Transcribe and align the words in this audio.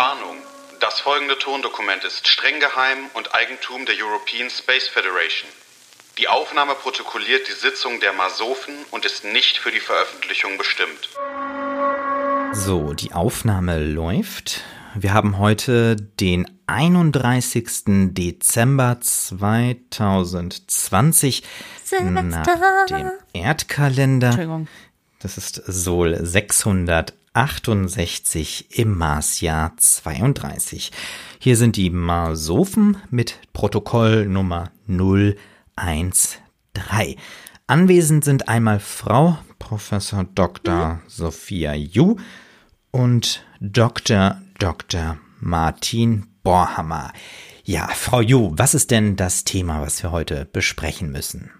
Warnung. 0.00 0.36
Das 0.80 1.00
folgende 1.00 1.38
Tondokument 1.38 2.04
ist 2.04 2.26
streng 2.26 2.58
geheim 2.58 2.96
und 3.12 3.34
Eigentum 3.34 3.84
der 3.84 3.96
European 4.02 4.48
Space 4.48 4.88
Federation. 4.88 5.50
Die 6.16 6.26
Aufnahme 6.26 6.74
protokolliert 6.74 7.46
die 7.46 7.52
Sitzung 7.52 8.00
der 8.00 8.14
Masofen 8.14 8.72
und 8.92 9.04
ist 9.04 9.26
nicht 9.26 9.58
für 9.58 9.70
die 9.70 9.80
Veröffentlichung 9.80 10.56
bestimmt. 10.56 11.10
So, 12.54 12.94
die 12.94 13.12
Aufnahme 13.12 13.78
läuft. 13.78 14.62
Wir 14.94 15.12
haben 15.12 15.36
heute 15.36 15.96
den 15.96 16.50
31. 16.66 18.14
Dezember 18.14 19.02
2020 19.02 21.42
nach 22.00 22.86
dem 22.86 23.10
Erdkalender. 23.34 24.28
Entschuldigung. 24.28 24.66
Das 25.18 25.36
ist 25.36 25.56
Sol 25.66 26.16
668 27.32 28.78
im 28.78 28.98
Marsjahr 28.98 29.76
32. 29.76 30.90
Hier 31.38 31.56
sind 31.56 31.76
die 31.76 31.90
Marsophen 31.90 32.96
mit 33.10 33.38
Protokoll 33.52 34.26
Nummer 34.26 34.72
013. 34.88 35.36
Anwesend 37.68 38.24
sind 38.24 38.48
einmal 38.48 38.80
Frau 38.80 39.38
Professor 39.60 40.24
Dr. 40.24 41.00
Sophia 41.06 41.72
Ju 41.74 42.16
und 42.90 43.44
Dr. 43.60 44.40
Dr. 44.58 45.18
Martin 45.38 46.26
Borhammer. 46.42 47.12
Ja, 47.62 47.86
Frau 47.88 48.20
Ju, 48.20 48.50
was 48.56 48.74
ist 48.74 48.90
denn 48.90 49.14
das 49.14 49.44
Thema, 49.44 49.80
was 49.82 50.02
wir 50.02 50.10
heute 50.10 50.46
besprechen 50.46 51.12
müssen? 51.12 51.52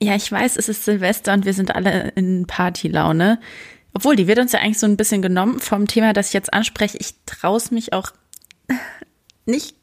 Ja, 0.00 0.14
ich 0.14 0.30
weiß, 0.30 0.56
es 0.56 0.68
ist 0.68 0.84
Silvester 0.84 1.32
und 1.32 1.44
wir 1.44 1.54
sind 1.54 1.74
alle 1.74 2.10
in 2.10 2.46
Partylaune. 2.46 3.40
Obwohl, 3.94 4.16
die 4.16 4.26
wird 4.26 4.38
uns 4.38 4.52
ja 4.52 4.60
eigentlich 4.60 4.78
so 4.78 4.86
ein 4.86 4.96
bisschen 4.96 5.22
genommen 5.22 5.60
vom 5.60 5.86
Thema, 5.86 6.12
das 6.12 6.28
ich 6.28 6.32
jetzt 6.32 6.52
anspreche. 6.52 6.96
Ich 6.98 7.14
traue 7.26 7.56
es 7.58 7.70
mich 7.70 7.92
auch 7.92 8.12
nicht 9.46 9.76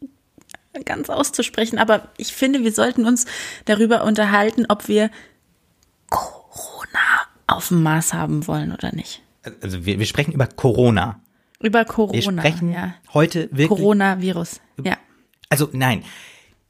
ganz 0.86 1.10
auszusprechen, 1.10 1.78
aber 1.78 2.10
ich 2.18 2.34
finde, 2.34 2.64
wir 2.64 2.72
sollten 2.72 3.06
uns 3.06 3.26
darüber 3.66 4.04
unterhalten, 4.04 4.66
ob 4.70 4.88
wir 4.88 5.10
Corona 6.10 7.00
auf 7.48 7.70
dem 7.70 7.84
Mars 7.84 8.14
haben 8.14 8.48
wollen 8.48 8.72
oder 8.72 8.94
nicht. 8.94 9.22
Also 9.62 9.86
wir, 9.86 10.00
wir 10.00 10.06
sprechen 10.06 10.32
über 10.32 10.48
Corona. 10.48 11.22
Über 11.62 11.86
Corona. 11.86 12.14
Wir 12.14 12.22
sprechen 12.22 12.72
ja. 12.72 12.96
heute 13.14 13.50
wirklich. 13.52 13.70
Coronavirus. 13.70 14.62
Ja. 14.84 14.98
Also 15.50 15.70
nein, 15.74 16.04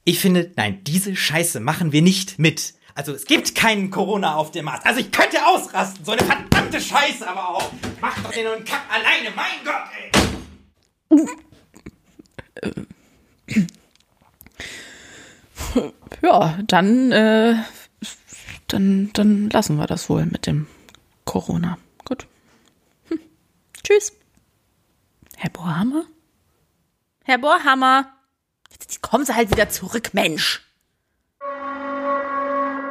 ich 0.04 0.20
finde, 0.20 0.52
nein, 0.56 0.80
diese 0.84 1.16
Scheiße 1.16 1.60
machen 1.60 1.92
wir 1.92 2.02
nicht 2.02 2.40
mit. 2.40 2.74
Also 3.00 3.14
es 3.14 3.24
gibt 3.24 3.56
keinen 3.56 3.92
Corona 3.92 4.36
auf 4.36 4.52
dem 4.52 4.66
Mars. 4.66 4.84
Also 4.84 5.00
ich 5.00 5.10
könnte 5.10 5.38
ausrasten, 5.48 6.04
so 6.04 6.12
eine 6.12 6.22
verdammte 6.22 6.82
Scheiße, 6.82 7.26
aber 7.26 7.48
auch. 7.48 7.72
Mach 8.02 8.22
doch 8.22 8.30
den 8.30 8.46
und 8.46 8.66
Kack 8.66 8.82
alleine, 8.90 9.34
mein 9.34 9.64
Gott, 9.64 9.86
ey. 11.08 11.26
Ja, 16.22 16.60
dann, 16.68 17.14
äh, 17.14 17.56
dann, 18.68 19.12
dann 19.14 19.50
lassen 19.50 19.78
wir 19.78 19.88
das 19.88 20.10
wohl 20.10 20.26
mit 20.26 20.46
dem 20.46 20.68
Corona. 21.24 21.78
Gut. 22.04 22.28
Hm. 23.08 23.22
Tschüss. 23.82 24.12
Herr 25.38 25.52
Bohrhammer? 25.52 26.04
Herr 27.24 27.38
Bohrhammer! 27.38 28.12
Jetzt 28.72 29.02
kommen 29.02 29.26
Sie 29.26 29.34
halt 29.34 29.52
wieder 29.52 29.70
zurück, 29.70 30.14
Mensch! 30.14 30.69